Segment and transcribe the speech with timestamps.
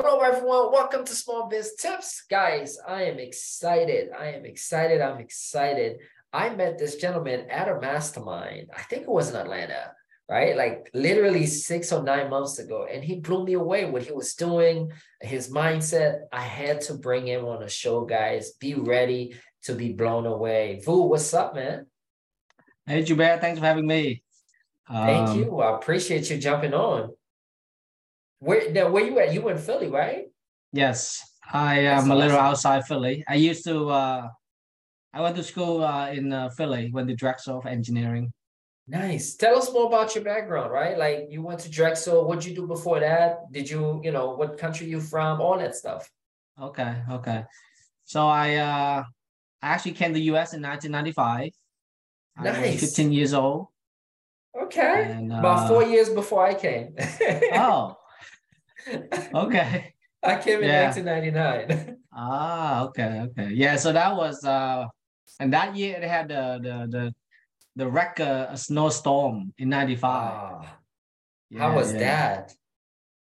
[0.00, 0.70] Hello, everyone.
[0.70, 2.22] Welcome to Small Biz Tips.
[2.30, 4.10] Guys, I am excited.
[4.16, 5.00] I am excited.
[5.00, 5.96] I'm excited.
[6.32, 8.68] I met this gentleman at a mastermind.
[8.72, 9.90] I think it was in Atlanta,
[10.30, 10.56] right?
[10.56, 12.86] Like literally six or nine months ago.
[12.88, 16.20] And he blew me away what he was doing, his mindset.
[16.30, 18.52] I had to bring him on a show, guys.
[18.52, 19.34] Be ready
[19.64, 20.80] to be blown away.
[20.84, 21.86] Vu, what's up, man?
[22.86, 23.40] Hey, Joubert.
[23.40, 24.22] Thanks for having me.
[24.88, 25.58] Thank um, you.
[25.58, 27.10] I appreciate you jumping on.
[28.40, 28.88] Where now?
[28.90, 29.32] Where you at?
[29.32, 30.26] You were in Philly, right?
[30.72, 31.20] Yes,
[31.50, 33.24] I am a little outside Philly.
[33.28, 33.88] I used to.
[33.90, 34.28] uh
[35.12, 36.90] I went to school uh, in uh, Philly.
[36.92, 38.30] Went to Drexel for engineering.
[38.86, 39.36] Nice.
[39.36, 40.96] Tell us more about your background, right?
[40.98, 42.26] Like you went to Drexel.
[42.26, 43.50] What'd you do before that?
[43.50, 45.40] Did you, you know, what country you from?
[45.40, 46.10] All that stuff.
[46.60, 46.94] Okay.
[47.10, 47.44] Okay.
[48.04, 49.04] So I uh
[49.62, 51.50] I actually came to the US in 1995.
[52.40, 52.56] Nice.
[52.56, 53.66] I was 15 years old.
[54.62, 55.10] Okay.
[55.10, 56.94] And, uh, About four years before I came.
[57.54, 57.96] oh,
[59.34, 59.94] okay.
[60.22, 60.84] I came in yeah.
[60.86, 61.96] 1999.
[62.12, 63.50] ah, okay, okay.
[63.52, 64.86] Yeah, so that was uh
[65.40, 67.14] and that year it had the the the
[67.76, 70.02] the record a snowstorm in 95.
[70.12, 70.78] Ah,
[71.50, 71.98] yeah, how was yeah.
[72.00, 72.52] that?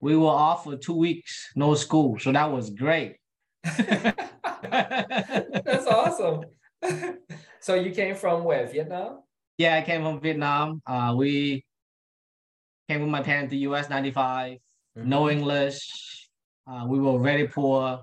[0.01, 2.17] We were off for two weeks, no school.
[2.19, 3.17] So that was great.
[3.63, 4.25] That's
[5.85, 6.45] awesome.
[7.59, 8.65] so you came from where?
[8.65, 9.19] Vietnam?
[9.57, 10.81] Yeah, I came from Vietnam.
[10.85, 11.65] Uh, we
[12.87, 14.57] came with my parents to US 95
[14.99, 15.09] mm-hmm.
[15.09, 16.29] no English.
[16.69, 17.99] Uh, we were very poor.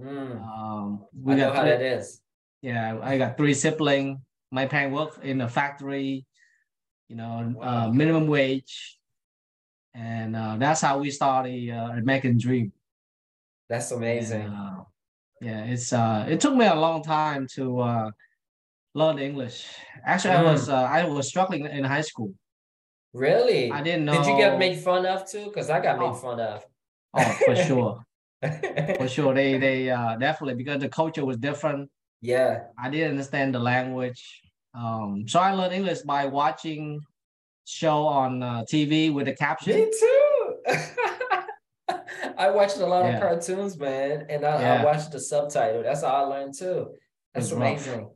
[0.00, 0.42] Mm.
[0.42, 2.20] Um, we I got know how three, that is.
[2.62, 4.18] Yeah, I got three siblings.
[4.50, 6.26] My parents worked in a factory,
[7.08, 7.86] you know, wow.
[7.86, 8.98] uh, minimum wage.
[9.94, 12.72] And uh, that's how we started uh, American Dream.
[13.68, 14.42] That's amazing.
[14.42, 14.82] And, uh,
[15.40, 18.10] yeah, it's uh, it took me a long time to uh,
[18.94, 19.68] learn English.
[20.04, 20.38] Actually, mm.
[20.38, 22.34] I was uh, I was struggling in high school.
[23.14, 23.70] Really?
[23.70, 24.12] I didn't know.
[24.12, 25.46] Did you get made fun of too?
[25.46, 26.14] Because I got made oh.
[26.14, 26.66] fun of.
[27.14, 28.04] Oh, for sure.
[28.96, 29.32] for sure.
[29.32, 31.90] They they uh definitely because the culture was different.
[32.20, 32.64] Yeah.
[32.76, 34.42] I didn't understand the language.
[34.74, 37.00] Um, so I learned English by watching
[37.64, 39.76] show on uh, TV with the caption.
[39.76, 40.56] Me too.
[42.36, 43.16] I watched a lot yeah.
[43.16, 44.80] of cartoons, man, and I, yeah.
[44.80, 45.82] I, watched the subtitle.
[45.82, 46.94] That's how I learned too.
[47.32, 48.00] That's amazing.
[48.00, 48.10] Rough.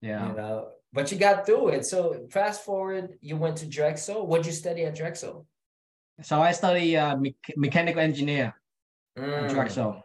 [0.00, 0.28] Yeah.
[0.28, 1.86] You know, but you got through it.
[1.86, 4.26] So fast forward, you went to Drexel.
[4.26, 5.46] What'd you study at Drexel?
[6.22, 8.54] So I study uh, me- mechanical engineer
[9.18, 9.44] mm.
[9.44, 10.02] at Drexel.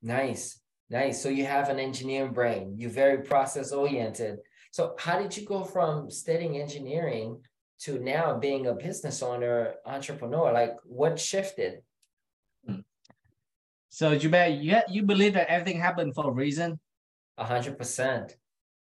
[0.00, 0.60] Nice,
[0.90, 1.22] nice.
[1.22, 2.74] So you have an engineering brain.
[2.76, 4.38] You're very process oriented.
[4.70, 7.40] So how did you go from studying engineering
[7.80, 10.52] to now being a business owner, entrepreneur?
[10.52, 11.82] Like what shifted?
[12.66, 12.80] Hmm.
[13.90, 16.80] So Joubert, you you believe that everything happened for a reason?
[17.38, 18.36] A hundred percent.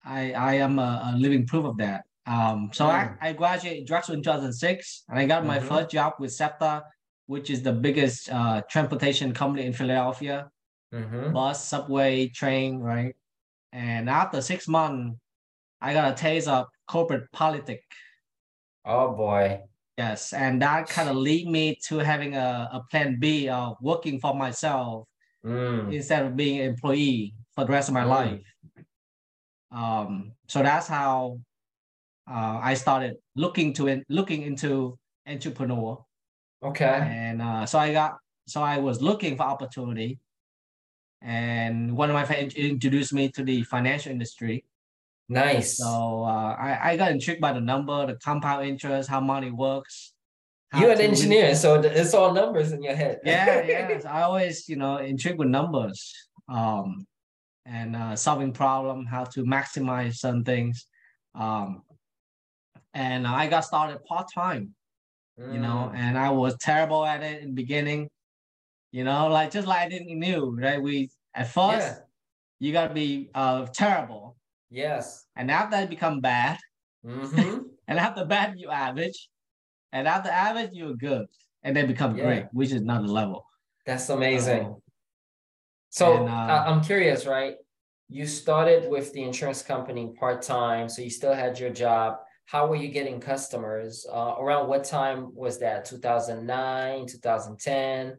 [0.06, 2.04] I I am a, a living proof of that.
[2.26, 2.90] Um, so mm.
[2.90, 5.68] I, I graduated Drexel in 2006, and I got my mm-hmm.
[5.68, 6.84] first job with SEPTA,
[7.28, 10.50] which is the biggest uh, transportation company in Philadelphia.
[10.94, 11.34] Mm-hmm.
[11.34, 13.16] Bus, subway, train, right?
[13.72, 15.18] And after six months,
[15.82, 17.86] I got a taste of corporate politics.
[18.86, 19.62] Oh boy.
[19.98, 24.20] Yes, and that kind of lead me to having a, a plan B of working
[24.20, 25.08] for myself
[25.46, 25.94] mm.
[25.94, 28.10] instead of being an employee for the rest of my mm.
[28.10, 28.42] life.
[29.72, 31.40] Um, so that's how
[32.30, 34.98] uh, I started looking to it, looking into
[35.28, 36.04] entrepreneur.
[36.64, 36.86] Okay.
[36.86, 38.18] And uh, so I got
[38.48, 40.20] so I was looking for opportunity,
[41.22, 44.64] and one of my friends introduced me to the financial industry.
[45.30, 45.78] Nice.
[45.78, 50.14] So uh, I I got intrigued by the number, the compound interest, how money works.
[50.78, 53.20] You're an engineer, so it's all numbers in your head.
[53.24, 54.00] yeah, yeah.
[54.00, 56.14] So I always, you know, intrigued with numbers.
[56.50, 57.08] Um,
[57.68, 60.86] and uh, solving problem, how to maximize some things.
[61.36, 61.84] Um,
[62.94, 64.74] and I got started part time,
[65.40, 65.54] mm.
[65.54, 65.96] you know, mm.
[65.96, 68.10] and I was terrible at it in the beginning,
[68.92, 70.82] you know, like just like I didn't knew, right?
[70.82, 71.98] We at first yeah.
[72.60, 74.38] you gotta be uh terrible.
[74.70, 75.26] Yes.
[75.36, 76.58] And after you become bad,
[77.06, 77.60] mm-hmm.
[77.88, 79.30] and after bad you average,
[79.92, 81.28] and after average you're good,
[81.64, 82.24] and then become yeah.
[82.24, 83.46] great, which is another level.
[83.86, 84.76] That's amazing.
[85.90, 87.56] So and, uh, I'm curious, right?
[88.10, 92.18] You started with the insurance company part time, so you still had your job.
[92.46, 94.06] How were you getting customers?
[94.10, 95.86] Uh, around what time was that?
[95.86, 98.18] 2009, 2010?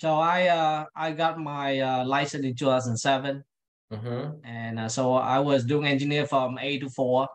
[0.00, 3.44] So I uh, I got my uh, license in 2007.
[3.92, 4.46] Mm-hmm.
[4.46, 7.28] And uh, so I was doing engineer from 8 to 4.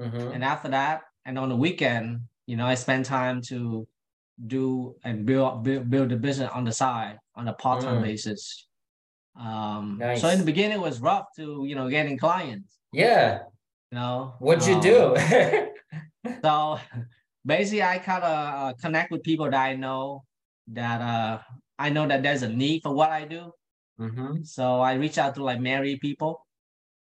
[0.00, 0.32] Mm-hmm.
[0.32, 3.88] And after that, and on the weekend, you know, I spent time to
[4.46, 8.02] do and build build, build the business on the side on a part-time mm.
[8.02, 8.66] basis.
[9.38, 10.20] Um, nice.
[10.20, 12.78] so in the beginning it was rough to, you know, getting clients.
[12.92, 13.40] Yeah.
[13.90, 15.16] You know, what'd you um, do?
[16.42, 16.78] so
[17.44, 20.24] basically I kind of uh, connect with people that I know
[20.72, 21.38] that uh
[21.78, 23.52] I know that there's a need for what I do.
[24.00, 24.42] Mm-hmm.
[24.44, 26.46] So I reach out to like married people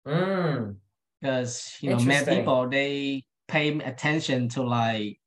[0.08, 0.76] Mm.
[1.20, 5.18] because you know married people they pay attention to like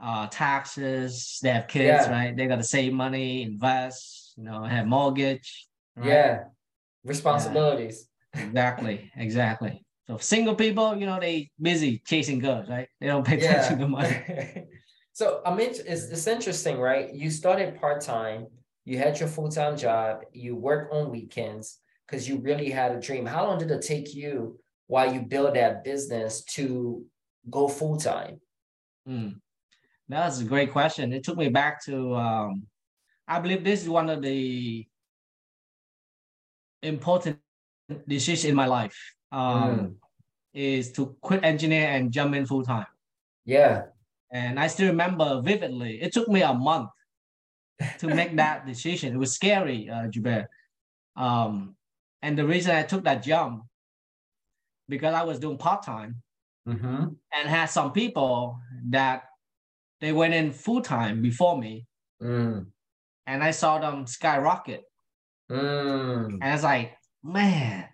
[0.00, 1.38] uh taxes.
[1.42, 2.10] They have kids, Yeah.
[2.10, 2.36] right?
[2.36, 5.66] They got to save money, invest, you know, have mortgage.
[5.96, 6.08] right?
[6.08, 6.44] Yeah.
[7.04, 8.08] Responsibilities.
[8.34, 9.84] exactly, exactly.
[10.06, 12.88] So single people, you know, they busy chasing girls, right?
[13.00, 14.64] They don't pay attention to money.
[15.12, 17.12] so I mean, it's, it's interesting, right?
[17.12, 18.46] You started part time.
[18.84, 20.20] You had your full time job.
[20.32, 23.26] You work on weekends because you really had a dream.
[23.26, 27.04] How long did it take you while you build that business to
[27.50, 28.40] go full time?
[29.06, 29.28] Hmm.
[30.08, 31.12] That's a great question.
[31.12, 32.66] It took me back to um,
[33.26, 34.86] I believe this is one of the
[36.82, 37.38] important
[38.06, 38.96] decisions in my life.
[39.30, 39.96] Um,
[40.54, 42.86] is to quit engineer and jump in full time.
[43.44, 43.82] Yeah.
[44.32, 46.00] And I still remember vividly.
[46.02, 46.90] It took me a month
[47.98, 49.14] to make that decision.
[49.14, 50.08] It was scary, uh.
[51.16, 51.76] Um,
[52.22, 53.64] and the reason I took that jump
[54.88, 56.22] because I was doing part time
[56.68, 57.04] Mm-hmm.
[57.32, 58.58] and had some people
[58.90, 59.22] that
[60.00, 61.86] they went in full time before me,
[62.22, 62.66] Mm.
[63.26, 64.82] and I saw them skyrocket.
[65.50, 66.34] Mm.
[66.34, 67.88] And I was like, man,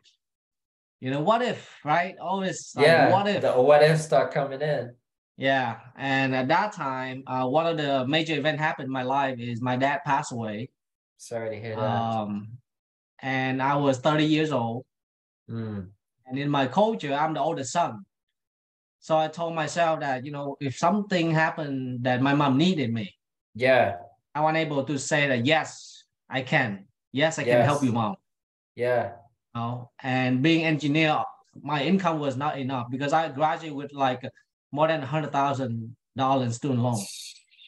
[1.00, 2.14] you know, what if, right?
[2.20, 3.10] Always, like, Yeah.
[3.10, 3.42] what if?
[3.42, 4.94] The what if start coming in.
[5.36, 9.38] Yeah, and at that time, uh, one of the major event happened in my life
[9.40, 10.70] is my dad passed away.
[11.16, 11.82] Sorry to hear that.
[11.82, 12.58] Um,
[13.20, 14.84] and I was 30 years old.
[15.50, 15.90] Mm.
[16.26, 18.04] And in my culture, I'm the oldest son.
[19.04, 23.14] So I told myself that, you know, if something happened that my mom needed me,
[23.54, 23.96] Yeah.
[24.34, 26.86] I was able to say that, yes, I can.
[27.12, 28.16] Yes, I can help you, mom.
[28.74, 29.12] Yeah.
[29.54, 29.90] You know?
[30.02, 31.22] And being engineer,
[31.60, 34.22] my income was not enough because I graduated with like
[34.72, 37.04] more than $100,000 in student loan.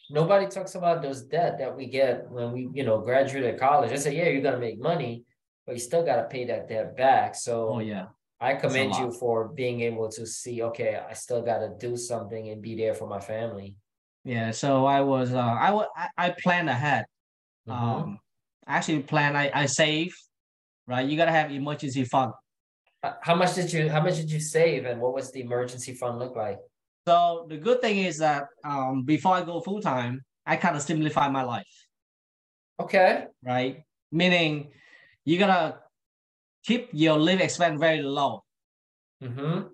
[0.09, 3.91] Nobody talks about those debt that we get when we, you know, graduate at college.
[3.91, 5.23] I say, yeah, you're gonna make money,
[5.67, 7.35] but you still gotta pay that debt back.
[7.35, 8.07] So Oh, yeah.
[8.39, 12.61] I commend you for being able to see, okay, I still gotta do something and
[12.61, 13.75] be there for my family.
[14.23, 17.05] Yeah, so I was uh I wa- I, I planned ahead.
[17.67, 17.73] Mhm.
[17.73, 18.19] Um
[18.67, 20.13] actually plan I, I save,
[20.85, 21.07] right?
[21.07, 22.33] You gotta have emergency fund.
[23.21, 26.19] How much did you how much did you save and what was the emergency fund
[26.19, 26.59] look like?
[27.07, 30.81] So the good thing is that um before I go full time, I kind of
[30.83, 31.75] simplify my life,
[32.79, 33.27] Okay.
[33.43, 33.83] right?
[34.11, 34.71] Meaning
[35.25, 35.79] you gotta
[36.67, 38.43] keep your living expense very low
[39.23, 39.69] Mm-hmm.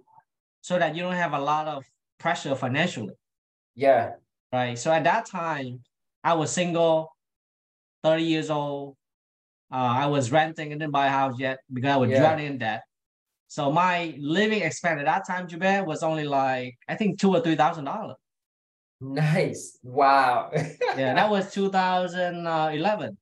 [0.62, 1.84] so that you don't have a lot of
[2.18, 3.14] pressure financially,
[3.76, 4.12] Yeah.
[4.54, 4.80] right?
[4.80, 5.84] So at that time,
[6.24, 7.10] I was single,
[8.04, 8.96] 30 years old.
[9.70, 12.20] Uh, I was renting and didn't buy a house yet because I was Yeah.
[12.20, 12.84] drowning in debt.
[13.50, 17.42] So my living expense at that time, Joubert, was only like I think two or
[17.42, 18.16] three thousand dollars.
[19.02, 19.78] Nice.
[19.84, 20.52] Wow.
[20.98, 23.18] Yeah, that was 2011.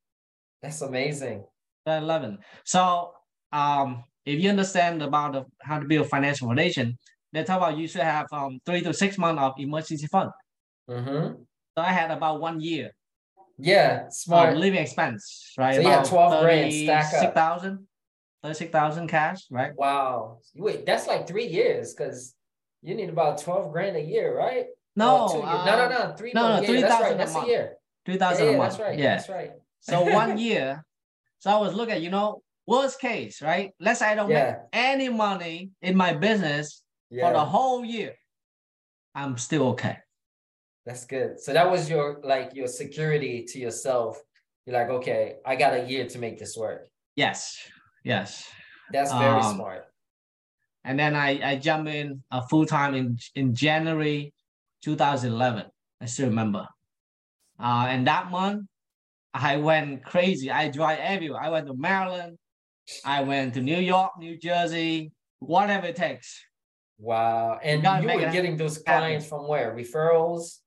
[0.62, 1.45] That's amazing.
[1.88, 2.38] 11.
[2.63, 3.13] So
[3.51, 6.98] um, if you understand about the, how to build financial foundation,
[7.33, 10.30] they talk about you should have um, three to six months of emergency fund.
[10.89, 11.42] Mm-hmm.
[11.77, 12.92] So I had about one year
[13.57, 14.57] Yeah, smart.
[14.57, 15.75] living expense, right?
[15.75, 17.33] So you had About 12 grand stack up.
[17.36, 17.88] 36,000,
[18.44, 19.71] 36,000 cash, right?
[19.75, 20.39] Wow.
[20.56, 22.36] Wait, that's like three years because
[22.81, 24.65] you need about 12 grand a year, right?
[24.95, 25.47] No, two years.
[25.47, 26.31] no, no, uh, no, three.
[26.33, 27.13] no, no, Yeah, yeah, 3,000 right.
[27.13, 27.47] a That's a month.
[27.47, 27.74] year.
[28.06, 28.71] 3,000 Yeah, a month.
[28.71, 29.00] that's right.
[29.00, 29.15] Yeah.
[29.15, 29.51] That's right.
[29.80, 30.83] So one year.
[31.40, 33.69] So I was looking at, you know, worst case, right?
[33.80, 38.13] Let's say I don't make any money in my business for the whole year.
[39.13, 39.97] I'm still okay.
[40.85, 41.40] that's good.
[41.40, 44.11] So that was your like your security to yourself.
[44.66, 46.81] You're like, okay, I got a year to make this work.
[47.16, 47.57] Yes.
[48.04, 48.30] Yes.
[48.94, 49.83] That's very Um, smart.
[50.83, 54.33] And then I, I jump in uh, full time in, in January
[54.83, 55.66] 2011.
[56.01, 56.66] I still remember.
[57.59, 58.66] Uh, and that month,
[59.33, 60.49] I went crazy.
[60.49, 61.42] I drive everywhere.
[61.42, 62.37] I went to Maryland.
[63.06, 66.40] I went to New York, New Jersey, whatever it takes.
[67.00, 67.60] Wow.
[67.64, 69.00] And you were getting those happen.
[69.02, 69.76] clients from where?
[69.76, 70.60] Referrals?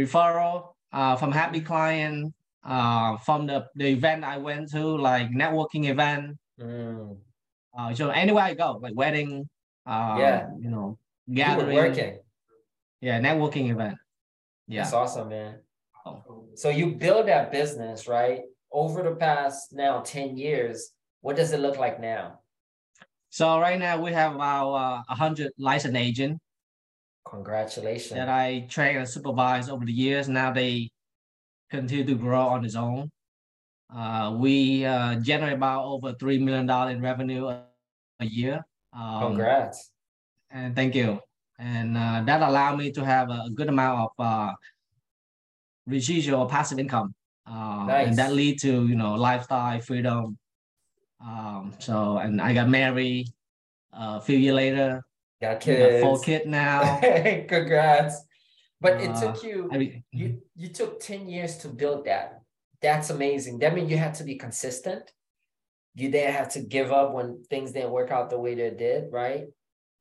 [0.00, 2.32] Referral uh, from happy client,
[2.64, 6.36] uh, from the, the event I went to, like networking event.
[6.60, 7.18] Mm,
[7.78, 9.48] Uh, so anywhere I go, like wedding,
[9.86, 10.48] uh, Yeah.
[10.58, 12.18] you know, you gathering, working.
[13.00, 13.98] yeah, networking event.
[14.66, 14.82] Yeah.
[14.82, 15.60] That's awesome, man.
[16.06, 16.48] Oh.
[16.54, 18.40] So you build that business, right?
[18.72, 20.92] Over the past now 10 years,
[21.26, 22.38] what does it look like now?
[23.30, 26.38] So right now we have about uh, 100 licensed agent
[27.28, 28.14] Congratulations.
[28.14, 30.28] that I train and supervise over the years.
[30.28, 30.88] Now they
[31.68, 33.10] continue to grow on its own.
[33.92, 37.64] Uh, we uh, generate about over $3 million in revenue a,
[38.20, 38.64] a year.
[38.92, 39.90] Um, Congrats.
[40.52, 41.18] and thank you.
[41.58, 44.52] And uh, that allowed me to have a good amount of uh,
[45.88, 47.12] residual passive income
[47.48, 48.08] uh, Nice.
[48.08, 50.38] and that lead to you know lifestyle freedom.
[51.20, 53.28] Um, so and I got married
[53.92, 55.02] uh, a few years later.
[55.40, 56.24] Got We got kids.
[56.24, 56.98] kids now.
[57.48, 58.22] Congrats.
[58.80, 62.40] But it Uh, took you I mean, you you took 10 years to build that.
[62.82, 63.58] That's amazing.
[63.60, 65.10] That means you had to be consistent.
[65.94, 69.10] You didn't have to give up when things didn't work out the way they did,
[69.10, 69.46] right?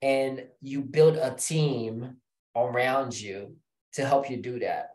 [0.02, 2.18] And you built a team
[2.56, 3.56] around you
[3.94, 4.90] to help you do that.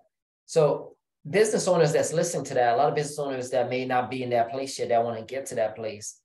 [0.45, 0.97] So
[1.29, 4.23] business owners that's listening to that, a lot of business owners that may not be
[4.23, 6.19] in that place yet that want to get to that place.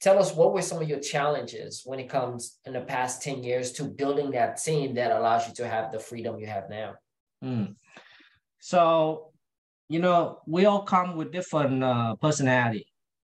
[0.00, 3.42] Tell us what were some of your challenges when it comes in the past 10
[3.42, 6.94] years to building that team that allows you to have the freedom you have now.
[7.42, 7.76] Mm.
[8.60, 9.32] So,
[9.88, 12.86] you know, we all come with different uh, personality.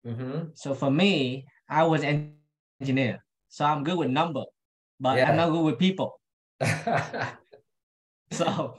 [0.05, 0.50] Mm-hmm.
[0.53, 2.34] So for me, I was an
[2.79, 4.43] engineer, so I'm good with number,
[5.00, 5.31] but Yeah.
[5.31, 6.20] I'm not good with people.
[8.31, 8.75] So,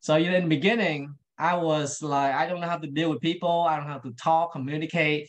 [0.00, 3.10] so you know, in the beginning, I was like, I don't know how to deal
[3.10, 3.62] with people.
[3.62, 5.28] I don't know how to talk, communicate.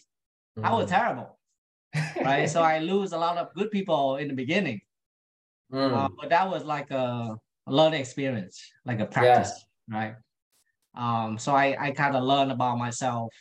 [0.62, 1.38] I was terrible,
[2.22, 2.50] right?
[2.50, 4.82] so I lose a lot of good people in the beginning,
[5.74, 5.94] Mm.
[5.94, 7.36] uh, but that was like a,
[7.68, 10.16] a learning experience, like a practice, right?
[10.96, 13.34] Um, so I, I kind of learned about myself,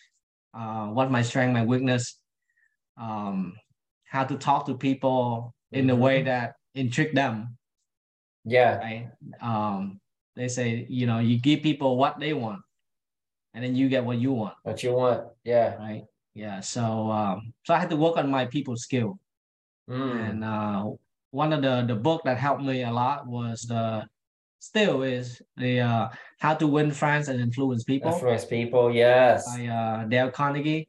[0.54, 2.18] uh, what my strength, my weakness,
[2.96, 3.52] um,
[4.04, 7.56] how to talk to people in a way that intrigue them,
[8.44, 8.78] yeah.
[8.78, 9.08] right?
[9.40, 10.00] Um,
[10.36, 12.60] they say, you know, you give people what they want,
[13.54, 15.28] and then you get what you want, What you want.
[15.44, 15.76] Yeah.
[15.76, 16.04] right?
[16.34, 16.60] Yeah.
[16.60, 19.18] So, um, so I had to work on my people skill,
[19.88, 20.30] Mm.
[20.30, 20.90] and uh,
[21.30, 24.06] one of the the book that helped me a lot was the
[24.58, 26.08] still is the uh,
[26.40, 28.90] how to win friends and influence people Influence people.
[28.94, 29.44] Yes.
[29.46, 30.88] by uh, Dale Carnegie.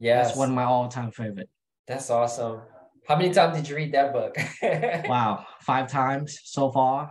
[0.00, 0.26] yes.
[0.26, 1.48] That's one of my all-time favorite.
[1.86, 2.60] That's awesome.
[3.06, 4.34] How many times did you read that book?
[5.08, 7.10] Wow, five times so far.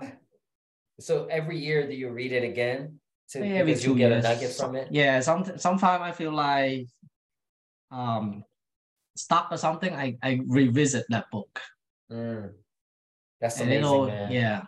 [1.02, 3.00] So every year do you read it again?
[3.32, 4.26] To, because you get years.
[4.26, 4.90] a nugget from it?
[4.92, 6.88] Yeah, some sometimes I feel like
[7.90, 8.44] um
[9.16, 9.94] stuck or something.
[9.94, 11.60] I I revisit that book.
[12.12, 12.52] Mm.
[13.40, 14.32] That's amazing, man.
[14.32, 14.62] yeah.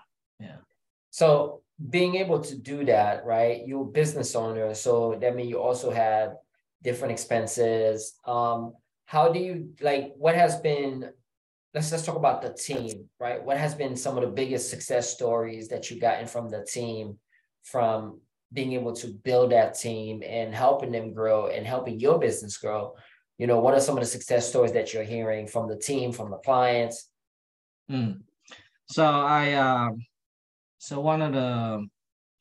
[1.14, 3.62] So being able to do that, right?
[3.68, 6.38] You're a business owner, so that means you also have
[6.82, 8.16] different expenses.
[8.26, 8.74] Um,
[9.06, 11.12] how do you like what has been
[11.74, 13.44] let's let's talk about the team, right?
[13.44, 17.18] What has been some of the biggest success stories that you've gotten from the team
[17.64, 22.58] from being able to build that team and helping them grow and helping your business
[22.58, 22.96] grow?
[23.38, 26.12] You know, what are some of the success stories that you're hearing from the team,
[26.12, 27.10] from the clients?
[27.90, 28.22] Mm.
[28.88, 30.06] So I um
[30.78, 31.88] so one of the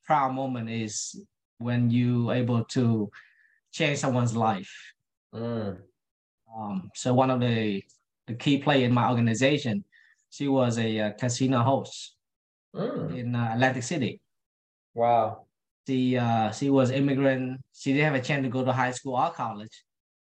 [0.04, 1.16] proud moment is
[1.58, 3.10] when you able to
[3.72, 4.72] change someone's life.
[5.34, 5.78] Mm,
[6.54, 7.82] Um, so one of the
[8.26, 9.84] the key player in my organization,
[10.30, 12.16] she was a, uh casino host
[12.74, 14.20] mm, in uh, Atlantic City.
[14.94, 15.46] wow.
[15.86, 17.60] She uh, she was immigrant.
[17.72, 19.84] She didn't have a chance to go to high school or college,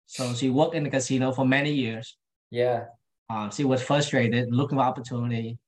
[0.07, 2.17] so she worked in the casino for many years.
[2.51, 2.87] Yeah.
[3.29, 5.59] Uh, she was frustrated, looking for opportunity.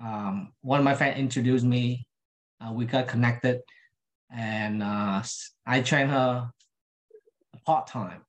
[0.00, 2.06] Um, one of my friends introduced me.
[2.60, 3.60] Uh, we got connected,
[4.30, 5.22] and uh,
[5.66, 6.50] I trained her
[7.66, 8.22] part time.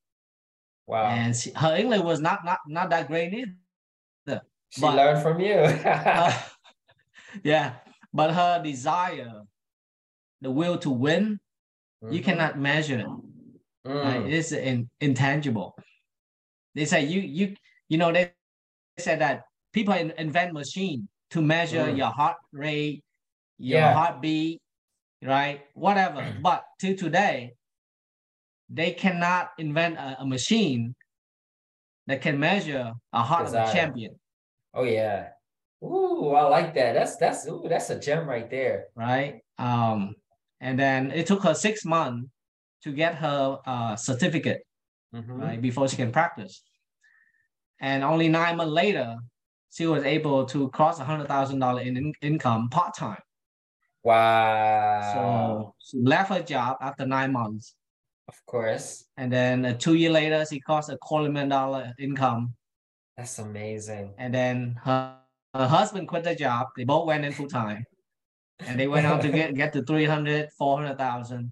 [0.91, 1.07] Wow.
[1.07, 4.41] And she, her English was not not not that great either.
[4.71, 5.53] She But- learned from you.
[5.55, 6.33] Uh,
[7.43, 7.75] yeah,
[8.13, 9.43] but her desire,
[10.41, 11.39] the will to win,
[12.03, 12.23] you Mhm.
[12.25, 13.07] cannot measure it.
[13.87, 15.75] Mm, It is in, intangible.
[16.75, 17.55] They say you you
[17.87, 18.33] you know they
[18.99, 21.97] said that people in, invent machine to measure Mm.
[21.97, 22.99] your heart rate,
[23.57, 23.93] your Yeah.
[23.93, 24.59] heartbeat,
[25.23, 25.63] right?
[25.73, 26.19] Whatever.
[26.47, 27.55] but till today,
[28.73, 30.95] they cannot invent a, a machine
[32.07, 34.15] that can measure a heart of a champion,
[34.73, 35.29] Oh yeah.
[35.83, 36.93] Ooh, I like that.
[36.93, 38.87] That's that's ooh, that's a gem right there.
[38.95, 39.41] right?
[39.57, 40.15] Um,
[40.61, 42.29] and then it took her six months
[42.83, 44.61] to get her uh, certificate.
[45.13, 45.41] Mhm.
[45.41, 46.63] right, before she can practice.
[47.81, 49.17] And only nine months later,
[49.71, 53.21] she was able to cross a hundred thousand dollar in, in income part time.
[54.03, 55.01] Wow.
[55.13, 57.75] So she left her job after nine months,
[58.31, 59.05] of course.
[59.17, 62.53] and then uh, two years later, she crossed a quarter million dollar income.
[63.17, 64.13] That's amazing.
[64.17, 65.17] And then her,
[65.53, 66.67] her husband quit the job.
[66.77, 67.83] They both went in full time,
[68.59, 71.51] and they went on to get get to 300, 400,000.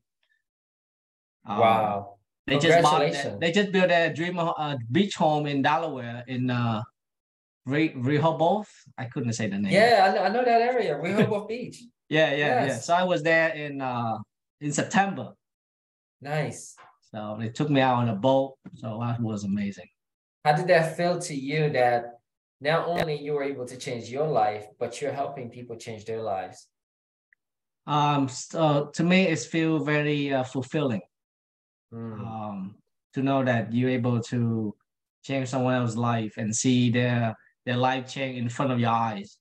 [1.45, 2.15] Um, wow.
[2.48, 3.01] They just bought.
[3.01, 3.39] Congratulations.
[3.39, 6.81] They just built a dream uh, beach home in Delaware in uh,
[7.65, 8.71] Re- Rehoboth.
[8.98, 9.71] I couldn't say the name.
[9.71, 10.98] Yeah, I know, I know that area.
[10.98, 11.83] Rehoboth Beach.
[12.09, 12.77] yeah, yeah, yeah.
[12.77, 14.17] So I was there in uh,
[14.62, 15.33] in September.
[16.21, 16.75] Nice.
[17.11, 18.55] So they took me out on a boat.
[18.75, 19.88] So that was amazing.
[20.45, 22.19] How did that feel to you that
[22.61, 26.21] not only you were able to change your life, but you're helping people change their
[26.21, 26.67] lives?
[27.88, 31.01] Um, so to me, it feel very uh, fulfilling.
[31.93, 32.19] mm.
[32.19, 32.75] um,
[33.13, 34.75] to know that you're able to
[35.23, 37.35] change someone else's life and see their
[37.65, 39.38] their life change in front of your eyes.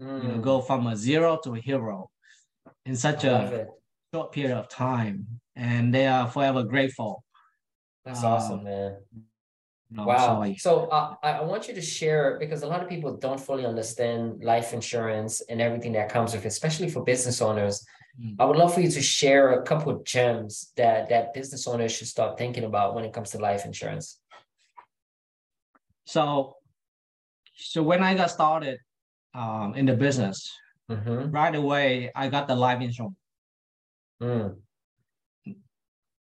[0.00, 0.22] Mm.
[0.22, 0.66] You know, go mm.
[0.66, 2.10] from a zero to a hero
[2.84, 3.66] in such a
[4.14, 7.24] short period of time, and they are forever grateful.
[8.04, 8.96] That's um, awesome, man.
[9.90, 10.16] No, wow.
[10.18, 10.56] Sorry.
[10.56, 14.42] So uh, I want you to share because a lot of people don't fully understand
[14.42, 17.84] life insurance and everything that comes with it, especially for business owners.
[18.20, 18.36] Mm.
[18.40, 21.92] I would love for you to share a couple of gems that that business owners
[21.92, 24.18] should start thinking about when it comes to life insurance.
[26.04, 26.56] So,
[27.56, 28.78] so when I got started
[29.34, 30.50] um, in the business,
[30.90, 31.30] mm-hmm.
[31.30, 33.16] right away I got the life insurance.
[34.22, 34.56] Mm.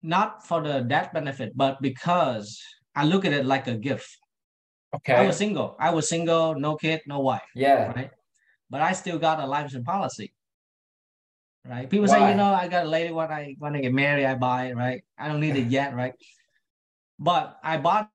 [0.03, 2.61] Not for the death benefit, but because
[2.95, 4.07] I look at it like a gift.
[4.95, 5.13] Okay.
[5.13, 5.75] I was single.
[5.79, 7.41] I was single, no kid, no wife.
[7.55, 7.91] Yeah.
[7.91, 8.11] Right.
[8.69, 10.33] But I still got a life insurance policy.
[11.67, 11.89] Right.
[11.89, 12.19] People Why?
[12.19, 14.67] say, you know, I got a lady when I when I get married, I buy
[14.67, 15.03] it, right?
[15.17, 16.13] I don't need it yet, right?
[17.17, 18.09] But I bought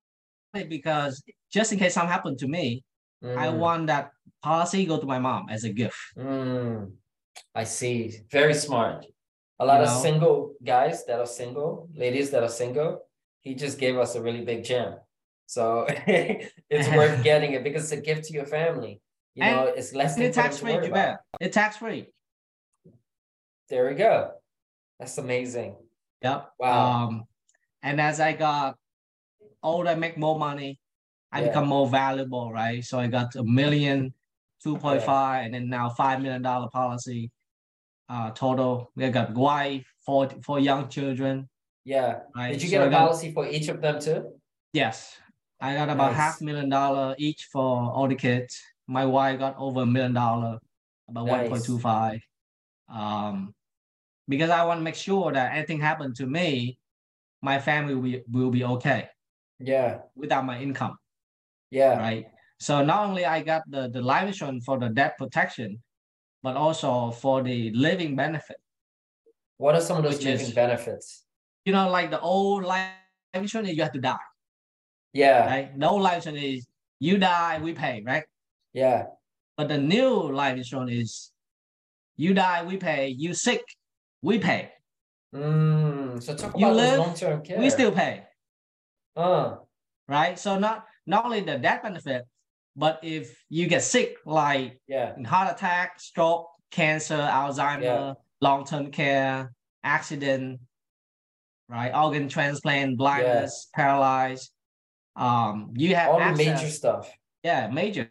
[0.54, 1.22] it because
[1.52, 2.84] just in case something happened to me,
[3.22, 3.36] mm.
[3.36, 5.98] I want that policy go to my mom as a gift.
[6.16, 6.92] Mm.
[7.54, 8.20] I see.
[8.30, 9.04] Very smart.
[9.60, 13.02] A lot you of single guys that are single, ladies that are single,
[13.42, 14.94] he just gave us a really big gem.
[15.44, 19.02] So it's worth getting it because it's a gift to your family.
[19.34, 20.72] You and know, it's less than tax free.
[20.72, 22.06] You bet, it's tax free.
[23.68, 24.32] There we go.
[24.98, 25.76] That's amazing.
[26.22, 26.52] Yep.
[26.58, 27.08] Wow.
[27.08, 27.24] Um,
[27.82, 28.76] and as I got
[29.62, 30.80] older, I make more money.
[31.30, 31.48] I yeah.
[31.48, 32.82] become more valuable, right?
[32.82, 34.14] So I got a million,
[34.66, 35.40] 2.5, yeah.
[35.40, 37.30] and then now $5 million policy
[38.10, 38.90] uh, total.
[38.96, 41.48] We got wife, four, four young children.
[41.84, 42.20] Yeah.
[42.36, 42.52] Right?
[42.52, 44.32] Did you get so a policy for each of them too?
[44.72, 45.16] Yes.
[45.60, 46.16] I got about nice.
[46.16, 48.60] half million dollar each for all the kids.
[48.86, 50.58] My wife got over a million dollar,
[51.08, 51.48] about nice.
[51.68, 52.20] 1.25.
[52.88, 53.54] Um,
[54.26, 56.78] because I want to make sure that anything happened to me,
[57.42, 59.08] my family will be, will be okay.
[59.60, 59.98] Yeah.
[60.16, 60.96] Without my income.
[61.70, 61.98] Yeah.
[61.98, 62.26] Right.
[62.58, 65.80] So not only I got the, the life insurance for the debt protection,
[66.42, 68.56] but also for the living benefit.
[69.58, 71.24] What are some of those living is, benefits?
[71.64, 72.90] you know, like the old life
[73.34, 74.16] insurance, you have to die.
[75.12, 75.46] Yeah.
[75.46, 75.78] Right.
[75.78, 76.66] The old life insurance is
[76.98, 78.24] you die, we pay, right?
[78.72, 79.06] Yeah.
[79.56, 81.32] But the new life insurance is
[82.16, 83.08] you die, we pay.
[83.08, 83.62] You sick,
[84.22, 84.70] we pay.
[85.34, 87.58] Mm, so talk you about live, long-term care.
[87.58, 88.24] We still pay.
[89.16, 89.56] Uh.
[90.08, 90.38] Right.
[90.38, 92.26] So not not only the death benefit,
[92.80, 98.14] but if you get sick, like yeah, heart attack, stroke, cancer, Alzheimer, yeah.
[98.40, 99.52] long-term care,
[99.84, 100.60] accident,
[101.68, 101.94] right?
[101.94, 103.82] Organ transplant, blindness, yeah.
[103.82, 104.50] paralyzed.
[105.14, 107.12] Um, you have all access, the major stuff.
[107.42, 108.10] Yeah, major,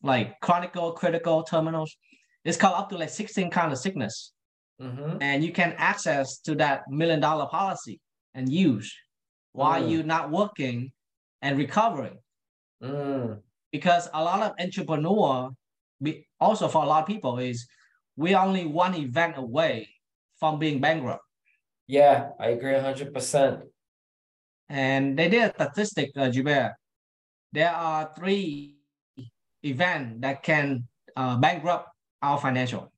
[0.00, 1.96] like chronic, critical, terminals.
[2.44, 4.32] It's called up to like 16 kind of sickness.
[4.80, 5.18] Mm-hmm.
[5.20, 8.00] And you can access to that million dollar policy
[8.34, 8.94] and use
[9.52, 9.90] while mm.
[9.90, 10.92] you're not working
[11.40, 12.18] and recovering.
[12.80, 13.40] Mm.
[13.72, 15.50] Because a lot of entrepreneur,
[16.38, 17.66] also for a lot of people, is
[18.16, 19.88] we're only one event away
[20.38, 21.24] from being bankrupt.
[21.86, 23.62] Yeah, I agree 100%.
[24.68, 26.68] And they did a statistic, uh.
[27.52, 28.76] There are three
[29.62, 31.88] events that can uh, bankrupt
[32.22, 32.92] our financial.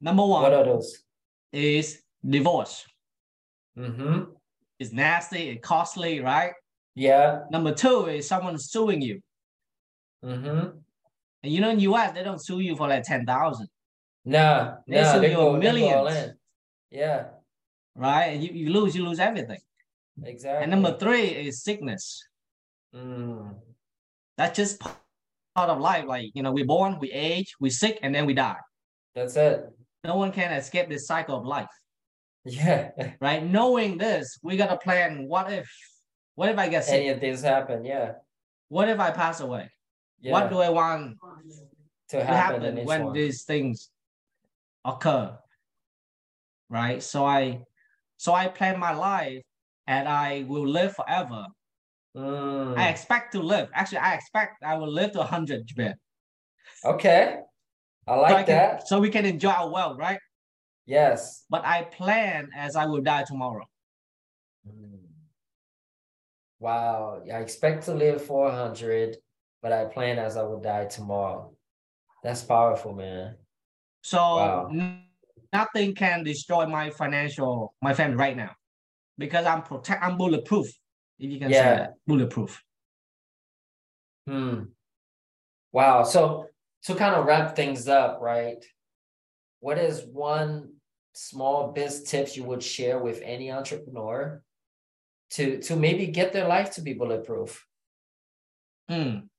[0.00, 1.04] Number one what are those?
[1.52, 2.84] is divorce.
[3.78, 4.32] Mm-hmm.
[4.78, 6.52] It's nasty, it's costly, right?
[6.94, 7.40] Yeah.
[7.50, 9.20] Number two is someone suing you.
[10.24, 10.78] Mm-hmm.
[11.42, 13.68] And you know, in US, they don't sue you for like 10,000.
[14.26, 16.34] No, they no, sue they you go, millions.
[16.90, 17.24] Yeah
[17.96, 18.26] right?
[18.26, 19.60] And you, you lose, you lose everything.
[20.22, 20.62] Exactly.
[20.62, 22.22] And number three is sickness.
[22.94, 23.54] Mm.
[24.36, 26.04] That's just part of life.
[26.06, 28.56] Like, you know, we're born, we age, we sick, and then we die.
[29.14, 29.64] That's it.
[30.04, 31.68] No one can escape this cycle of life.
[32.44, 32.90] Yeah.
[33.20, 33.44] right?
[33.44, 35.68] Knowing this, we got to plan what if,
[36.34, 36.94] what if I get sick?
[36.94, 38.12] Any of these happen, yeah.
[38.68, 39.70] What if I pass away?
[40.24, 40.32] Yeah.
[40.32, 41.18] What do I want
[42.08, 43.12] to happen, to happen when one.
[43.12, 43.90] these things
[44.82, 45.36] occur?
[46.70, 47.02] Right?
[47.02, 47.60] So I
[48.16, 49.42] so I plan my life
[49.86, 51.44] and I will live forever.
[52.16, 52.78] Mm.
[52.78, 53.68] I expect to live.
[53.74, 55.96] Actually, I expect I will live to 100, Joubert.
[56.86, 57.40] Okay.
[58.06, 58.88] I like so I can, that.
[58.88, 60.18] So we can enjoy our wealth, right?
[60.86, 61.44] Yes.
[61.50, 63.66] But I plan as I will die tomorrow.
[64.66, 65.00] Mm.
[66.60, 67.22] Wow.
[67.30, 69.18] I expect to live 400,
[69.64, 71.50] but I plan as I will die tomorrow.
[72.22, 73.34] That's powerful, man.
[74.02, 74.68] So wow
[75.54, 78.50] nothing can destroy my financial, my family right now,
[79.16, 80.66] because I'm protect, I'm bulletproof.
[81.18, 81.62] If you can yeah.
[81.62, 82.60] say that, bulletproof.
[84.26, 84.64] Hmm.
[85.72, 86.02] Wow.
[86.02, 86.48] So
[86.84, 88.62] to kind of wrap things up, right?
[89.60, 90.72] What is one
[91.14, 94.42] small biz tips you would share with any entrepreneur
[95.30, 97.64] to to maybe get their life to be bulletproof?
[98.88, 99.30] Hmm.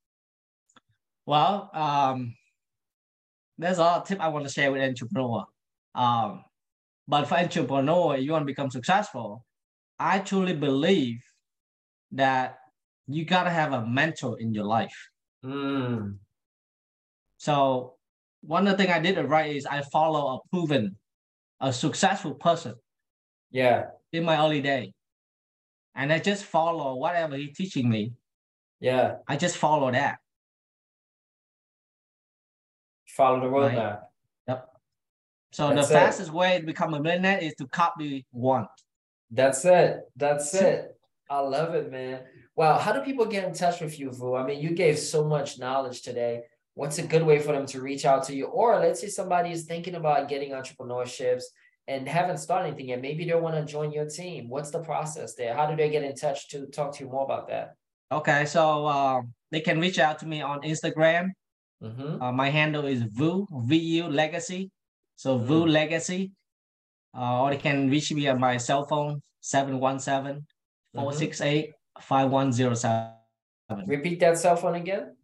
[1.25, 2.35] Well, um,
[3.57, 5.45] there's a lot of tip I want to share with entrepreneur.
[5.95, 6.43] Um,
[7.07, 9.43] but for entrepreneur, you want to become successful.
[9.99, 11.19] I truly believe
[12.11, 12.57] that
[13.07, 14.95] you gotta have a mentor in your life.
[15.43, 16.17] Mm.
[17.37, 17.95] So
[18.41, 20.97] one of the things I did right is I follow a proven,
[21.59, 22.75] a successful person
[23.51, 23.85] Yeah.
[24.11, 24.93] in my early day.
[25.95, 28.13] And I just follow whatever he's teaching me.
[28.79, 29.17] Yeah.
[29.27, 30.17] I just follow that.
[33.15, 33.99] Follow the Right.
[34.47, 34.69] Yep.
[35.51, 35.97] So That's the it.
[35.97, 38.67] fastest way to become a millionaire is to copy one.
[39.31, 40.01] That's it.
[40.17, 40.97] That's it.
[41.29, 42.23] I love it, man.
[42.55, 42.77] Wow.
[42.77, 44.35] How do people get in touch with you, Vu?
[44.35, 46.43] I mean, you gave so much knowledge today.
[46.73, 48.45] What's a good way for them to reach out to you?
[48.47, 51.43] Or let's say somebody is thinking about getting entrepreneurships
[51.87, 53.01] and haven't started anything yet.
[53.01, 54.49] Maybe they want to join your team.
[54.49, 55.55] What's the process there?
[55.55, 57.75] How do they get in touch to talk to you more about that?
[58.11, 61.29] Okay, so um, they can reach out to me on Instagram.
[61.83, 62.21] Mm-hmm.
[62.21, 64.71] Uh, my handle is Vu VU Legacy.
[65.15, 65.71] So Vu Mm.
[65.71, 66.31] Legacy.
[67.17, 70.45] Uh, or they can reach me at my cell phone 717
[70.93, 73.11] 468 5107.
[73.87, 75.15] Repeat that cell phone again.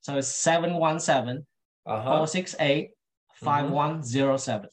[0.00, 1.44] So it's 717
[1.86, 2.02] Uh-huh.
[2.02, 2.90] 468
[3.34, 4.68] 5107.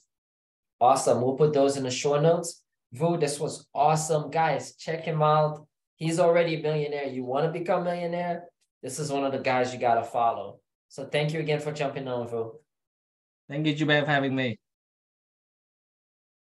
[0.81, 1.21] Awesome.
[1.21, 2.61] We'll put those in the show notes.
[2.91, 4.29] Vu, this was awesome.
[4.31, 5.65] Guys, check him out.
[5.95, 7.05] He's already a millionaire.
[7.07, 8.45] You want to become a millionaire?
[8.81, 10.59] This is one of the guys you got to follow.
[10.93, 12.59] So thank you again for jumping on, Vu.
[13.49, 14.59] Thank you, Joubert, for having me.